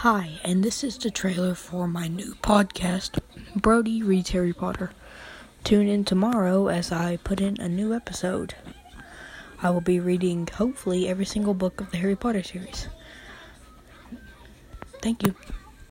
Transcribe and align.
Hi, 0.00 0.40
and 0.44 0.64
this 0.64 0.82
is 0.82 0.96
the 0.96 1.10
trailer 1.10 1.54
for 1.54 1.86
my 1.86 2.08
new 2.08 2.34
podcast, 2.36 3.18
Brodie 3.54 4.02
Reads 4.02 4.30
Harry 4.30 4.54
Potter. 4.54 4.92
Tune 5.62 5.88
in 5.88 6.06
tomorrow 6.06 6.68
as 6.68 6.90
I 6.90 7.18
put 7.18 7.38
in 7.38 7.60
a 7.60 7.68
new 7.68 7.92
episode. 7.92 8.54
I 9.62 9.68
will 9.68 9.82
be 9.82 10.00
reading, 10.00 10.48
hopefully, 10.54 11.06
every 11.06 11.26
single 11.26 11.52
book 11.52 11.82
of 11.82 11.90
the 11.90 11.98
Harry 11.98 12.16
Potter 12.16 12.42
series. 12.42 12.88
Thank 15.02 15.22
you. 15.22 15.34